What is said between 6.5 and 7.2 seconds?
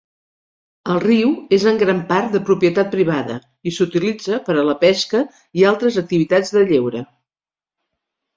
de lleure.